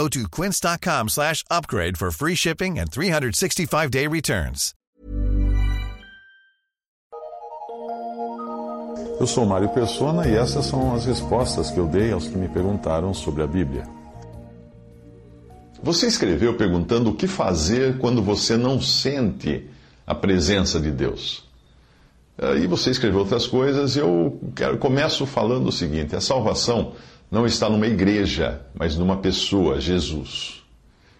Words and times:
Go 0.00 0.08
to 0.08 0.30
quince.com 0.30 1.08
slash 1.08 1.44
upgrade 1.50 1.98
for 1.98 2.10
free 2.10 2.34
shipping 2.34 2.78
and 2.78 2.90
365-day 2.90 4.06
returns. 4.08 4.72
Eu 9.20 9.26
sou 9.26 9.44
Mário 9.44 9.68
Persona 9.68 10.26
e 10.26 10.34
essas 10.34 10.64
são 10.64 10.94
as 10.94 11.04
respostas 11.04 11.70
que 11.70 11.78
eu 11.78 11.86
dei 11.86 12.12
aos 12.12 12.26
que 12.26 12.38
me 12.38 12.48
perguntaram 12.48 13.12
sobre 13.12 13.42
a 13.42 13.46
Bíblia. 13.46 13.86
Você 15.82 16.06
escreveu 16.06 16.56
perguntando 16.56 17.10
o 17.10 17.14
que 17.14 17.26
fazer 17.26 17.98
quando 17.98 18.22
você 18.22 18.56
não 18.56 18.80
sente 18.80 19.68
a 20.06 20.14
presença 20.14 20.80
de 20.80 20.90
Deus. 20.90 21.44
E 22.58 22.66
você 22.66 22.90
escreveu 22.90 23.20
outras 23.20 23.46
coisas 23.46 23.96
e 23.96 23.98
eu 23.98 24.40
quero, 24.56 24.78
começo 24.78 25.26
falando 25.26 25.68
o 25.68 25.72
seguinte: 25.72 26.16
a 26.16 26.22
salvação 26.22 26.94
não 27.30 27.46
está 27.46 27.68
numa 27.68 27.86
igreja, 27.86 28.60
mas 28.74 28.96
numa 28.96 29.16
pessoa, 29.16 29.80
Jesus. 29.80 30.62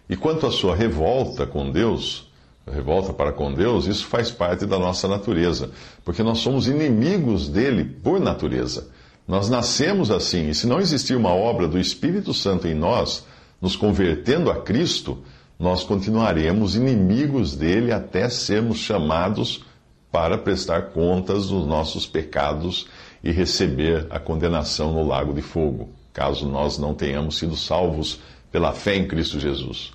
E 0.09 0.15
quanto 0.15 0.45
à 0.45 0.51
sua 0.51 0.75
revolta 0.75 1.47
com 1.47 1.71
Deus, 1.71 2.29
revolta 2.69 3.13
para 3.13 3.31
com 3.31 3.53
Deus, 3.53 3.87
isso 3.87 4.05
faz 4.07 4.29
parte 4.29 4.65
da 4.65 4.77
nossa 4.77 5.07
natureza, 5.07 5.71
porque 6.03 6.21
nós 6.21 6.39
somos 6.39 6.67
inimigos 6.67 7.47
dele 7.47 7.85
por 7.85 8.19
natureza. 8.19 8.89
Nós 9.27 9.49
nascemos 9.49 10.11
assim, 10.11 10.49
e 10.49 10.55
se 10.55 10.67
não 10.67 10.79
existir 10.79 11.15
uma 11.15 11.33
obra 11.33 11.67
do 11.67 11.79
Espírito 11.79 12.33
Santo 12.33 12.67
em 12.67 12.73
nós, 12.73 13.25
nos 13.61 13.75
convertendo 13.75 14.51
a 14.51 14.61
Cristo, 14.61 15.19
nós 15.57 15.83
continuaremos 15.83 16.75
inimigos 16.75 17.55
dele 17.55 17.91
até 17.91 18.27
sermos 18.27 18.79
chamados 18.79 19.63
para 20.11 20.37
prestar 20.37 20.89
contas 20.89 21.47
dos 21.47 21.65
nossos 21.65 22.05
pecados 22.05 22.87
e 23.23 23.31
receber 23.31 24.07
a 24.09 24.19
condenação 24.19 24.91
no 24.91 25.07
lago 25.07 25.33
de 25.33 25.41
fogo, 25.41 25.89
caso 26.13 26.47
nós 26.47 26.77
não 26.77 26.93
tenhamos 26.93 27.37
sido 27.37 27.55
salvos 27.55 28.19
pela 28.51 28.73
fé 28.73 28.95
em 28.95 29.07
Cristo 29.07 29.39
Jesus. 29.39 29.91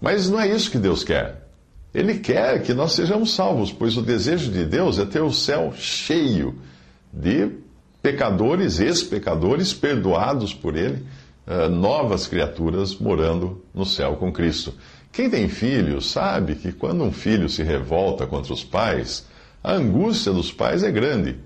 Mas 0.00 0.30
não 0.30 0.40
é 0.40 0.48
isso 0.48 0.70
que 0.70 0.78
Deus 0.78 1.04
quer. 1.04 1.46
Ele 1.92 2.18
quer 2.18 2.62
que 2.62 2.72
nós 2.72 2.92
sejamos 2.92 3.34
salvos, 3.34 3.72
pois 3.72 3.96
o 3.96 4.02
desejo 4.02 4.50
de 4.50 4.64
Deus 4.64 4.98
é 4.98 5.04
ter 5.04 5.22
o 5.22 5.32
céu 5.32 5.72
cheio 5.76 6.54
de 7.12 7.50
pecadores, 8.00 8.78
ex-pecadores, 8.78 9.74
perdoados 9.74 10.54
por 10.54 10.76
Ele, 10.76 11.04
eh, 11.46 11.68
novas 11.68 12.26
criaturas 12.26 12.94
morando 12.94 13.62
no 13.74 13.84
céu 13.84 14.16
com 14.16 14.32
Cristo. 14.32 14.72
Quem 15.12 15.28
tem 15.28 15.48
filho 15.48 16.00
sabe 16.00 16.54
que 16.54 16.70
quando 16.70 17.02
um 17.02 17.10
filho 17.10 17.48
se 17.48 17.62
revolta 17.62 18.26
contra 18.26 18.52
os 18.52 18.62
pais, 18.62 19.26
a 19.62 19.72
angústia 19.72 20.32
dos 20.32 20.52
pais 20.52 20.84
é 20.84 20.90
grande. 20.90 21.36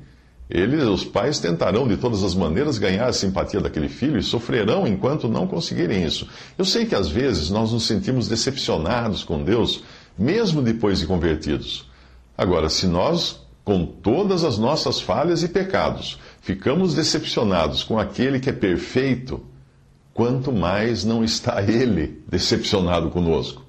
Eles, 0.48 0.83
os 0.84 1.05
pais, 1.05 1.41
tentarão 1.41 1.89
de 1.89 1.97
todas 1.97 2.23
as 2.23 2.34
maneiras 2.34 2.77
ganhar 2.77 3.06
a 3.06 3.12
simpatia 3.12 3.61
daquele 3.61 3.89
filho 3.89 4.19
e 4.19 4.23
sofrerão 4.23 4.87
enquanto 4.87 5.27
não 5.27 5.47
conseguirem 5.47 6.05
isso. 6.05 6.28
Eu 6.59 6.67
sei 6.67 6.84
que 6.84 6.95
às 6.95 7.09
vezes 7.09 7.48
nós 7.48 7.73
nos 7.73 7.87
sentimos 7.87 8.28
decepcionados 8.28 9.25
com 9.25 9.42
Deus 9.42 9.83
mesmo 10.19 10.62
depois 10.62 11.00
de 11.00 11.06
convertidos. 11.06 11.89
Agora, 12.37 12.69
se 12.69 12.87
nós, 12.87 13.41
com 13.65 13.84
todas 13.84 14.45
as 14.45 14.59
nossas 14.59 15.00
falhas 15.00 15.42
e 15.42 15.48
pecados, 15.48 16.19
ficamos 16.41 16.95
decepcionados 16.95 17.83
com 17.83 17.98
aquele 17.98 18.39
que 18.39 18.50
é 18.50 18.53
perfeito, 18.53 19.41
quanto 20.12 20.53
mais 20.53 21.04
não 21.04 21.25
está 21.25 21.62
ele 21.66 22.22
decepcionado 22.28 23.10
conosco. 23.10 23.65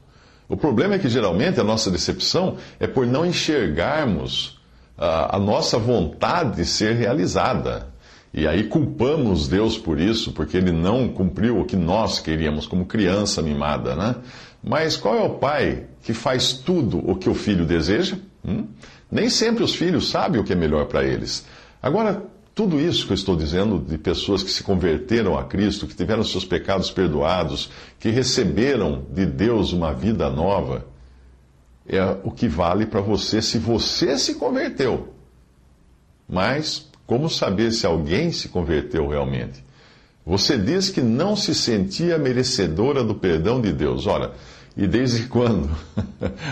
O 0.48 0.56
problema 0.56 0.96
é 0.96 1.00
que 1.00 1.10
geralmente 1.10 1.60
a 1.60 1.64
nossa 1.64 1.90
decepção 1.90 2.58
é 2.80 2.86
por 2.86 3.08
não 3.08 3.26
enxergarmos 3.26 4.55
a, 4.98 5.38
nossa 5.40 5.78
vontade 5.78 6.58
de 6.58 6.66
ser 6.66 6.96
realizada. 6.96 7.94
E 8.34 8.48
aí 8.48 8.66
culpamos 8.66 9.48
Deus 9.48 9.78
por 9.78 10.00
isso, 10.00 10.32
porque 10.34 10.58
ele 10.58 10.72
não 10.72 11.08
cumpriu 11.08 11.60
o 11.60 11.66
que 11.66 11.76
nós 11.76 12.20
queríamos, 12.20 12.68
como 12.68 12.86
criança 12.86 13.42
mimada, 13.42 13.96
né? 13.96 14.16
Mas 14.62 14.98
qual 14.98 15.16
é 15.16 15.22
o 15.22 15.36
pai 15.36 15.86
que 16.02 16.14
faz 16.14 16.54
tudo 16.54 16.98
o 17.10 17.16
que 17.16 17.30
o 17.30 17.34
filho 17.34 17.66
deseja? 17.66 18.18
Hum? 18.44 18.66
Nem 19.12 19.30
sempre 19.30 19.64
os 19.64 19.76
filhos 19.76 20.10
sabem 20.10 20.42
o 20.42 20.44
que 20.44 20.54
é 20.54 20.56
melhor 20.56 20.86
para 20.86 21.04
eles. 21.04 21.46
Agora, 21.82 22.24
tudo 22.56 22.80
isso 22.80 23.06
que 23.06 23.12
eu 23.12 23.16
estou 23.16 23.36
dizendo 23.36 23.78
de 23.78 23.98
pessoas 23.98 24.42
que 24.42 24.50
se 24.50 24.64
converteram 24.64 25.38
a 25.38 25.44
Cristo, 25.44 25.86
que 25.86 25.96
tiveram 25.96 26.24
seus 26.24 26.46
pecados 26.46 26.90
perdoados, 26.90 27.70
que 28.00 28.10
receberam 28.10 29.04
de 29.12 29.26
Deus 29.26 29.72
uma 29.72 29.94
vida 29.94 30.30
nova, 30.30 30.86
é 31.88 32.18
o 32.24 32.32
que 32.32 32.48
vale 32.48 32.86
para 32.86 33.02
você 33.02 33.42
se 33.42 33.58
você 33.58 34.18
se 34.18 34.36
converteu. 34.36 35.14
Mas 36.28 36.90
como 37.06 37.30
saber 37.30 37.72
se 37.72 37.86
alguém 37.86 38.32
se 38.32 38.50
converteu 38.50 39.08
realmente? 39.08 39.64
Você 40.26 40.58
diz 40.58 40.90
que 40.90 41.02
não 41.02 41.36
se 41.36 41.54
sentia 41.54 42.18
merecedora 42.18 43.04
do 43.04 43.14
perdão 43.14 43.62
de 43.62 43.72
Deus. 43.72 44.08
Ora, 44.08 44.34
e 44.76 44.88
desde 44.88 45.24
quando 45.30 45.70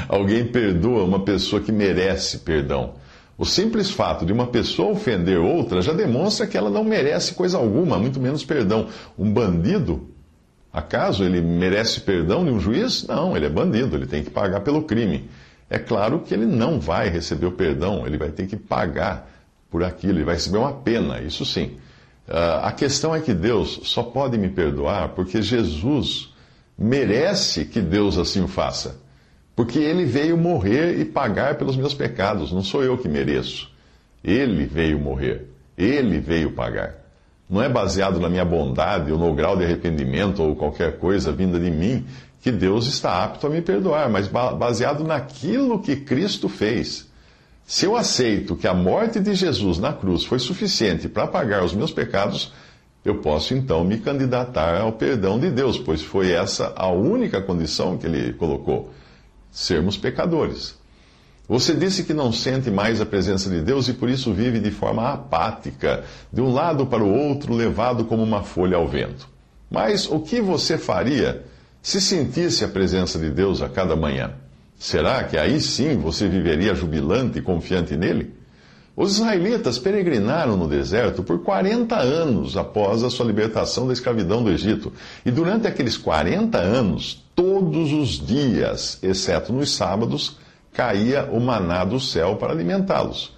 alguém 0.08 0.46
perdoa 0.46 1.04
uma 1.04 1.22
pessoa 1.22 1.62
que 1.62 1.72
merece 1.72 2.40
perdão? 2.40 2.94
O 3.36 3.46
simples 3.46 3.90
fato 3.90 4.28
de 4.28 4.32
uma 4.32 4.46
pessoa 4.46 4.92
ofender 4.92 5.40
outra 5.40 5.82
já 5.82 5.92
demonstra 5.92 6.46
que 6.46 6.56
ela 6.56 6.70
não 6.70 6.84
merece 6.84 7.34
coisa 7.34 7.58
alguma, 7.58 7.98
muito 7.98 8.20
menos 8.20 8.46
perdão. 8.46 8.88
Um 9.18 9.34
bandido, 9.34 10.08
acaso 10.74 11.24
ele 11.24 11.40
merece 11.40 12.02
perdão 12.02 12.44
de 12.44 12.52
um 12.52 12.60
juiz? 12.60 13.06
Não, 13.08 13.38
ele 13.38 13.46
é 13.46 13.50
bandido, 13.50 13.96
ele 13.96 14.08
tem 14.08 14.24
que 14.24 14.30
pagar 14.30 14.62
pelo 14.62 14.84
crime. 14.84 15.30
É 15.70 15.78
claro 15.78 16.20
que 16.20 16.34
ele 16.34 16.46
não 16.46 16.80
vai 16.80 17.10
receber 17.10 17.46
o 17.46 17.52
perdão, 17.52 18.06
ele 18.06 18.18
vai 18.18 18.30
ter 18.30 18.48
que 18.48 18.58
pagar 18.58 19.30
por 19.70 19.84
aquilo, 19.84 20.18
ele 20.18 20.26
vai 20.26 20.36
receber 20.36 20.58
uma 20.58 20.74
pena, 20.74 21.22
isso 21.22 21.46
sim. 21.46 21.78
Uh, 22.28 22.64
a 22.64 22.72
questão 22.72 23.14
é 23.14 23.20
que 23.20 23.34
Deus 23.34 23.82
só 23.84 24.02
pode 24.02 24.38
me 24.38 24.50
perdoar 24.50 25.10
porque 25.10 25.42
Jesus 25.42 26.34
merece 26.78 27.66
que 27.66 27.82
Deus 27.82 28.18
assim 28.18 28.42
o 28.42 28.48
faça. 28.48 29.02
Porque 29.56 29.78
ele 29.78 30.06
veio 30.06 30.38
morrer 30.38 31.00
e 31.00 31.06
pagar 31.06 31.56
pelos 31.56 31.76
meus 31.76 31.94
pecados, 31.94 32.52
não 32.52 32.64
sou 32.64 32.84
eu 32.84 32.98
que 32.98 33.08
mereço. 33.08 33.72
Ele 34.24 34.66
veio 34.66 35.00
morrer, 35.00 35.50
ele 35.78 36.20
veio 36.20 36.52
pagar. 36.54 37.03
Não 37.54 37.62
é 37.62 37.70
baseado 37.70 38.20
na 38.20 38.28
minha 38.28 38.44
bondade 38.44 39.12
ou 39.12 39.20
no 39.20 39.32
grau 39.36 39.56
de 39.56 39.64
arrependimento 39.64 40.42
ou 40.42 40.56
qualquer 40.56 40.98
coisa 40.98 41.32
vinda 41.32 41.60
de 41.60 41.70
mim 41.70 42.04
que 42.42 42.52
Deus 42.52 42.88
está 42.88 43.24
apto 43.24 43.46
a 43.46 43.50
me 43.52 43.62
perdoar, 43.62 44.10
mas 44.10 44.28
baseado 44.28 45.04
naquilo 45.04 45.80
que 45.80 45.98
Cristo 45.98 46.50
fez. 46.50 47.08
Se 47.64 47.86
eu 47.86 47.96
aceito 47.96 48.56
que 48.56 48.68
a 48.68 48.74
morte 48.74 49.20
de 49.20 49.36
Jesus 49.36 49.78
na 49.78 49.94
cruz 49.94 50.26
foi 50.26 50.40
suficiente 50.40 51.08
para 51.08 51.28
pagar 51.28 51.64
os 51.64 51.76
meus 51.76 51.92
pecados, 51.92 52.52
eu 53.06 53.22
posso 53.22 53.54
então 53.54 53.84
me 53.84 54.00
candidatar 54.00 54.82
ao 54.82 54.94
perdão 54.94 55.40
de 55.40 55.52
Deus, 55.52 55.78
pois 55.78 56.02
foi 56.02 56.32
essa 56.32 56.74
a 56.76 56.90
única 56.90 57.40
condição 57.40 58.00
que 58.00 58.08
ele 58.08 58.34
colocou: 58.34 58.92
sermos 59.52 59.96
pecadores. 59.96 60.76
Você 61.48 61.74
disse 61.74 62.06
que 62.06 62.14
não 62.14 62.32
sente 62.32 62.72
mais 62.72 63.02
a 63.02 63.06
presença 63.06 63.50
de 63.50 63.62
Deus 63.62 63.90
e 63.90 63.94
por 63.94 64.10
isso 64.10 64.34
vive 64.34 64.60
de 64.60 64.72
forma 64.72 65.12
apática, 65.12 66.04
de 66.32 66.40
um 66.40 66.54
lado 66.54 66.86
para 66.86 67.04
o 67.04 67.14
outro, 67.14 67.54
levado 67.54 68.06
como 68.06 68.24
uma 68.24 68.44
folha 68.44 68.78
ao 68.78 68.88
vento. 68.88 69.28
Mas 69.70 70.10
o 70.10 70.20
que 70.22 70.40
você 70.40 70.78
faria 70.78 71.44
se 71.82 72.00
sentisse 72.00 72.64
a 72.64 72.68
presença 72.68 73.20
de 73.20 73.30
Deus 73.30 73.62
a 73.62 73.68
cada 73.68 73.96
manhã? 73.96 74.32
Será 74.80 75.24
que 75.24 75.38
aí 75.38 75.60
sim 75.60 75.98
você 75.98 76.28
viveria 76.28 76.74
jubilante 76.74 77.40
e 77.40 77.42
confiante 77.42 77.98
nele? 77.98 78.34
Os 78.96 79.16
israelitas 79.16 79.80
peregrinaram 79.80 80.56
no 80.56 80.68
deserto 80.68 81.24
por 81.24 81.40
40 81.40 81.96
anos 81.98 82.56
após 82.56 83.04
a 83.04 83.10
sua 83.10 83.26
libertação 83.26 83.88
da 83.88 83.94
escravidão 83.94 84.44
do 84.44 84.52
Egito. 84.52 84.94
E 85.26 85.32
durante 85.32 85.68
aqueles 85.68 85.98
40 85.98 86.58
anos, 86.58 87.26
todos 87.36 87.92
os 87.92 88.26
dias, 88.26 89.00
exceto 89.02 89.52
nos 89.52 89.72
sábados, 89.72 90.38
caía 90.74 91.30
o 91.32 91.40
maná 91.40 91.86
do 91.86 92.00
céu 92.00 92.36
para 92.36 92.52
alimentá-los. 92.52 93.36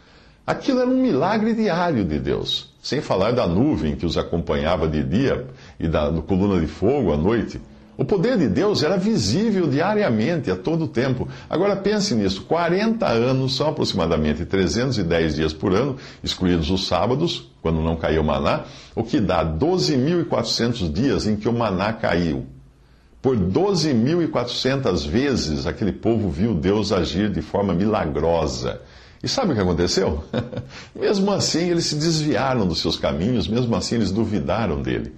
Aquilo 0.47 0.79
era 0.79 0.89
um 0.89 1.01
milagre 1.01 1.53
diário 1.53 2.05
de 2.05 2.19
Deus, 2.19 2.73
sem 2.81 3.01
falar 3.01 3.31
da 3.31 3.47
nuvem 3.47 3.95
que 3.95 4.05
os 4.05 4.17
acompanhava 4.17 4.87
de 4.87 5.03
dia 5.03 5.47
e 5.79 5.87
da 5.87 6.11
coluna 6.27 6.59
de 6.59 6.67
fogo 6.67 7.11
à 7.11 7.17
noite. 7.17 7.59
O 7.97 8.03
poder 8.03 8.37
de 8.37 8.49
Deus 8.49 8.83
era 8.83 8.97
visível 8.97 9.67
diariamente, 9.67 10.51
a 10.51 10.55
todo 10.55 10.87
tempo. 10.87 11.27
Agora 11.49 11.77
pense 11.77 12.13
nisso: 12.13 12.43
40 12.43 13.07
anos 13.07 13.55
são 13.55 13.69
aproximadamente 13.69 14.45
310 14.45 15.35
dias 15.35 15.53
por 15.53 15.73
ano, 15.73 15.95
excluídos 16.21 16.69
os 16.69 16.87
sábados, 16.87 17.49
quando 17.61 17.81
não 17.81 17.95
caiu 17.95 18.21
o 18.21 18.25
maná, 18.25 18.65
o 18.93 19.03
que 19.03 19.19
dá 19.19 19.45
12.400 19.45 20.91
dias 20.91 21.25
em 21.25 21.35
que 21.37 21.47
o 21.47 21.53
maná 21.53 21.93
caiu. 21.93 22.45
Por 23.25 23.39
12.400 23.39 25.07
vezes 25.07 25.65
aquele 25.65 25.91
povo 25.91 26.29
viu 26.29 26.53
Deus 26.53 26.91
agir 26.91 27.27
de 27.27 27.41
forma 27.41 27.73
milagrosa. 27.73 28.79
E 29.23 29.27
sabe 29.27 29.51
o 29.51 29.55
que 29.55 29.61
aconteceu? 29.61 30.23
mesmo 30.95 31.31
assim, 31.31 31.71
eles 31.71 31.85
se 31.85 31.95
desviaram 31.95 32.67
dos 32.67 32.81
seus 32.81 32.99
caminhos, 32.99 33.47
mesmo 33.47 33.75
assim, 33.75 33.95
eles 33.95 34.11
duvidaram 34.11 34.79
dele. 34.79 35.11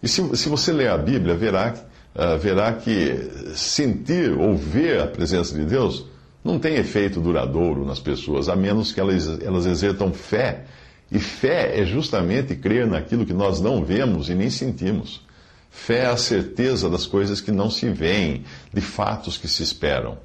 E 0.00 0.06
se, 0.06 0.36
se 0.36 0.48
você 0.48 0.70
ler 0.70 0.90
a 0.90 0.96
Bíblia, 0.96 1.34
verá, 1.34 1.74
uh, 2.14 2.38
verá 2.38 2.72
que 2.72 3.28
sentir 3.56 4.30
ou 4.30 4.56
ver 4.56 5.00
a 5.00 5.08
presença 5.08 5.52
de 5.52 5.64
Deus 5.64 6.06
não 6.44 6.56
tem 6.56 6.76
efeito 6.76 7.20
duradouro 7.20 7.84
nas 7.84 7.98
pessoas, 7.98 8.48
a 8.48 8.54
menos 8.54 8.92
que 8.92 9.00
elas, 9.00 9.26
elas 9.42 9.66
exertam 9.66 10.12
fé. 10.12 10.66
E 11.10 11.18
fé 11.18 11.80
é 11.80 11.84
justamente 11.84 12.54
crer 12.54 12.86
naquilo 12.86 13.26
que 13.26 13.34
nós 13.34 13.60
não 13.60 13.82
vemos 13.84 14.30
e 14.30 14.36
nem 14.36 14.50
sentimos. 14.50 15.28
Fé 15.70 16.00
é 16.00 16.06
a 16.06 16.16
certeza 16.16 16.90
das 16.90 17.06
coisas 17.06 17.40
que 17.40 17.52
não 17.52 17.70
se 17.70 17.88
veem, 17.88 18.44
de 18.72 18.80
fatos 18.80 19.38
que 19.38 19.48
se 19.48 19.62
esperam. 19.62 20.18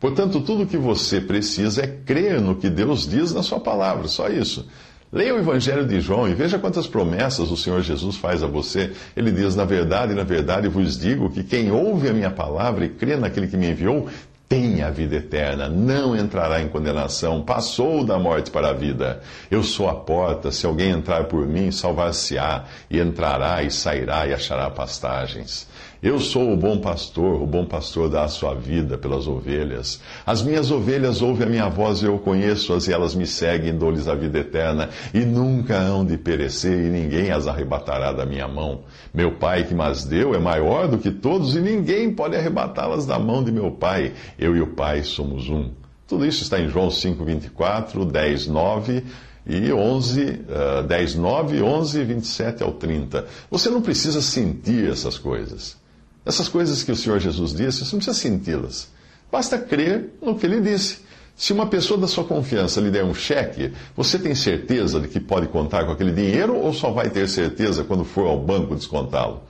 Portanto, 0.00 0.40
tudo 0.40 0.64
o 0.64 0.66
que 0.66 0.76
você 0.76 1.20
precisa 1.20 1.82
é 1.82 1.86
crer 1.86 2.40
no 2.40 2.56
que 2.56 2.68
Deus 2.68 3.08
diz 3.08 3.32
na 3.32 3.42
Sua 3.42 3.60
palavra, 3.60 4.08
só 4.08 4.28
isso. 4.28 4.66
Leia 5.12 5.34
o 5.34 5.38
Evangelho 5.38 5.86
de 5.86 6.00
João 6.00 6.28
e 6.28 6.34
veja 6.34 6.58
quantas 6.58 6.86
promessas 6.86 7.50
o 7.50 7.56
Senhor 7.56 7.80
Jesus 7.80 8.16
faz 8.16 8.42
a 8.42 8.46
você. 8.46 8.92
Ele 9.16 9.30
diz: 9.30 9.54
Na 9.54 9.64
verdade, 9.64 10.14
na 10.14 10.24
verdade 10.24 10.68
vos 10.68 10.98
digo 10.98 11.30
que 11.30 11.44
quem 11.44 11.70
ouve 11.70 12.08
a 12.08 12.12
minha 12.12 12.30
palavra 12.30 12.84
e 12.84 12.88
crê 12.88 13.16
naquele 13.16 13.46
que 13.46 13.56
me 13.56 13.70
enviou 13.70 14.08
tem 14.48 14.80
a 14.82 14.90
vida 14.90 15.16
eterna, 15.16 15.68
não 15.68 16.16
entrará 16.16 16.62
em 16.62 16.68
condenação, 16.68 17.42
passou 17.42 18.04
da 18.04 18.18
morte 18.18 18.50
para 18.50 18.70
a 18.70 18.72
vida. 18.72 19.20
Eu 19.50 19.62
sou 19.62 19.88
a 19.88 19.94
porta, 19.94 20.52
se 20.52 20.66
alguém 20.66 20.90
entrar 20.90 21.24
por 21.24 21.46
mim, 21.46 21.72
salvar-se-á, 21.72 22.64
e 22.88 23.00
entrará 23.00 23.62
e 23.64 23.70
sairá 23.70 24.26
e 24.26 24.32
achará 24.32 24.70
pastagens. 24.70 25.66
Eu 26.02 26.20
sou 26.20 26.52
o 26.52 26.56
bom 26.56 26.78
pastor, 26.78 27.42
o 27.42 27.46
bom 27.46 27.64
pastor 27.64 28.10
dá 28.10 28.24
a 28.24 28.28
sua 28.28 28.54
vida 28.54 28.98
pelas 28.98 29.26
ovelhas. 29.26 30.00
As 30.26 30.42
minhas 30.42 30.70
ovelhas 30.70 31.22
ouvem 31.22 31.46
a 31.46 31.50
minha 31.50 31.68
voz 31.68 32.02
e 32.02 32.04
eu 32.04 32.18
conheço-as 32.18 32.86
e 32.86 32.92
elas 32.92 33.14
me 33.14 33.26
seguem, 33.26 33.76
dou-lhes 33.76 34.06
a 34.06 34.14
vida 34.14 34.38
eterna 34.38 34.90
e 35.14 35.20
nunca 35.20 35.78
hão 35.78 36.04
de 36.04 36.18
perecer 36.18 36.78
e 36.78 36.90
ninguém 36.90 37.32
as 37.32 37.48
arrebatará 37.48 38.12
da 38.12 38.26
minha 38.26 38.46
mão. 38.46 38.82
Meu 39.12 39.32
Pai 39.32 39.64
que 39.64 39.74
mas 39.74 40.04
deu 40.04 40.34
é 40.34 40.38
maior 40.38 40.86
do 40.86 40.98
que 40.98 41.10
todos 41.10 41.56
e 41.56 41.60
ninguém 41.60 42.12
pode 42.12 42.36
arrebatá-las 42.36 43.06
da 43.06 43.18
mão 43.18 43.42
de 43.42 43.50
meu 43.50 43.70
Pai. 43.70 44.12
Eu 44.38 44.56
e 44.56 44.60
o 44.60 44.66
Pai 44.66 45.02
somos 45.02 45.48
um. 45.48 45.70
Tudo 46.06 46.24
isso 46.24 46.42
está 46.42 46.60
em 46.60 46.68
João 46.68 46.90
5, 46.90 47.24
24, 47.24 48.04
10, 48.04 48.46
9 48.46 49.04
e 49.46 49.72
11, 49.72 50.22
uh, 50.22 50.82
10, 50.86 51.14
9, 51.14 51.62
11, 51.62 52.04
27 52.04 52.62
ao 52.62 52.72
30. 52.72 53.26
Você 53.50 53.68
não 53.70 53.80
precisa 53.80 54.20
sentir 54.20 54.90
essas 54.90 55.18
coisas. 55.18 55.76
Essas 56.24 56.48
coisas 56.48 56.82
que 56.82 56.92
o 56.92 56.96
Senhor 56.96 57.20
Jesus 57.20 57.52
disse, 57.52 57.84
você 57.84 57.92
não 57.92 58.02
precisa 58.02 58.18
senti-las. 58.18 58.88
Basta 59.30 59.58
crer 59.58 60.12
no 60.20 60.36
que 60.36 60.46
ele 60.46 60.60
disse. 60.60 60.98
Se 61.36 61.52
uma 61.52 61.66
pessoa 61.66 62.00
da 62.00 62.06
sua 62.06 62.24
confiança 62.24 62.80
lhe 62.80 62.90
der 62.90 63.04
um 63.04 63.14
cheque, 63.14 63.72
você 63.94 64.18
tem 64.18 64.34
certeza 64.34 64.98
de 64.98 65.06
que 65.06 65.20
pode 65.20 65.46
contar 65.48 65.84
com 65.84 65.92
aquele 65.92 66.12
dinheiro 66.12 66.56
ou 66.56 66.72
só 66.72 66.90
vai 66.90 67.10
ter 67.10 67.28
certeza 67.28 67.84
quando 67.84 68.04
for 68.04 68.26
ao 68.26 68.40
banco 68.40 68.74
descontá-lo? 68.74 69.42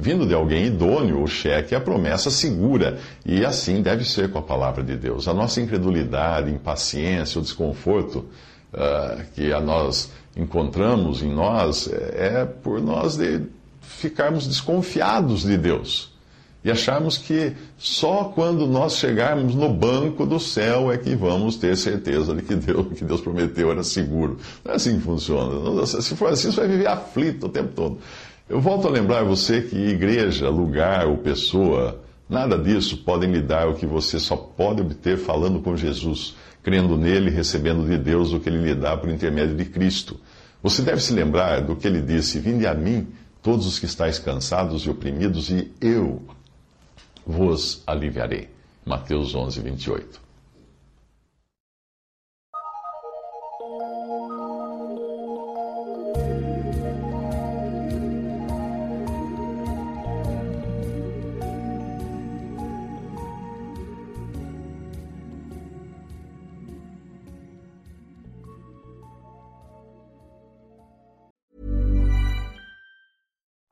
Vindo 0.00 0.26
de 0.26 0.32
alguém 0.32 0.66
idôneo, 0.66 1.22
o 1.22 1.26
cheque 1.26 1.74
é 1.74 1.78
a 1.78 1.80
promessa 1.80 2.30
segura, 2.30 2.98
e 3.24 3.44
assim 3.44 3.82
deve 3.82 4.04
ser 4.04 4.30
com 4.30 4.38
a 4.38 4.42
palavra 4.42 4.82
de 4.82 4.96
Deus. 4.96 5.28
A 5.28 5.34
nossa 5.34 5.60
incredulidade, 5.60 6.50
impaciência, 6.50 7.38
o 7.38 7.42
desconforto 7.42 8.24
uh, 8.72 9.22
que 9.34 9.52
a 9.52 9.60
nós 9.60 10.10
encontramos 10.34 11.22
em 11.22 11.30
nós 11.30 11.88
é, 11.92 12.46
por 12.46 12.80
nós 12.80 13.16
de 13.16 13.42
ficarmos 13.80 14.46
desconfiados 14.46 15.42
de 15.42 15.58
Deus 15.58 16.10
e 16.62 16.70
acharmos 16.70 17.16
que 17.16 17.54
só 17.78 18.24
quando 18.24 18.66
nós 18.66 18.96
chegarmos 18.96 19.54
no 19.54 19.68
banco 19.70 20.26
do 20.26 20.38
céu 20.38 20.92
é 20.92 20.98
que 20.98 21.14
vamos 21.14 21.56
ter 21.56 21.74
certeza 21.76 22.34
de 22.34 22.42
que 22.42 22.54
Deus, 22.54 22.98
que 22.98 23.04
Deus 23.04 23.20
prometeu 23.20 23.70
era 23.70 23.82
seguro. 23.82 24.38
Não 24.62 24.72
é 24.72 24.76
assim 24.76 24.98
que 24.98 25.02
funciona. 25.02 25.86
Se 25.86 26.14
for 26.14 26.28
assim, 26.28 26.50
você 26.50 26.60
vai 26.60 26.68
viver 26.68 26.86
aflito 26.86 27.46
o 27.46 27.48
tempo 27.48 27.72
todo. 27.74 27.98
Eu 28.50 28.60
volto 28.60 28.88
a 28.88 28.90
lembrar 28.90 29.22
você 29.22 29.62
que 29.62 29.76
igreja, 29.76 30.50
lugar 30.50 31.06
ou 31.06 31.16
pessoa, 31.18 32.02
nada 32.28 32.58
disso 32.58 32.96
podem 33.04 33.30
lhe 33.30 33.40
dar 33.40 33.68
o 33.68 33.76
que 33.76 33.86
você 33.86 34.18
só 34.18 34.34
pode 34.36 34.80
obter 34.80 35.16
falando 35.16 35.60
com 35.60 35.76
Jesus, 35.76 36.34
crendo 36.60 36.96
nele 36.96 37.30
e 37.30 37.32
recebendo 37.32 37.88
de 37.88 37.96
Deus 37.96 38.32
o 38.32 38.40
que 38.40 38.48
ele 38.48 38.60
lhe 38.60 38.74
dá 38.74 38.96
por 38.96 39.08
intermédio 39.08 39.54
de 39.54 39.66
Cristo. 39.66 40.18
Você 40.60 40.82
deve 40.82 41.00
se 41.00 41.12
lembrar 41.12 41.60
do 41.60 41.76
que 41.76 41.86
ele 41.86 42.02
disse: 42.02 42.40
Vinde 42.40 42.66
a 42.66 42.74
mim, 42.74 43.06
todos 43.40 43.68
os 43.68 43.78
que 43.78 43.86
estáis 43.86 44.18
cansados 44.18 44.82
e 44.82 44.90
oprimidos, 44.90 45.48
e 45.48 45.70
eu 45.80 46.20
vos 47.24 47.84
aliviarei. 47.86 48.48
Mateus 48.84 49.32
11, 49.32 49.60
28. 49.60 50.29